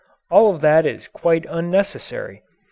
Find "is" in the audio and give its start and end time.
0.87-1.07